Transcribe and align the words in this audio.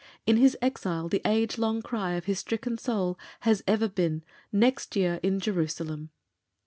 In 0.25 0.37
his 0.37 0.57
exile 0.63 1.07
the 1.09 1.21
age 1.25 1.59
long 1.59 1.83
cry 1.83 2.13
of 2.13 2.25
his 2.25 2.39
stricken 2.39 2.79
soul 2.79 3.19
has 3.41 3.63
ever 3.67 3.87
been 3.87 4.23
"next 4.51 4.95
year 4.95 5.19
in 5.21 5.39
Jerusalem." 5.39 6.09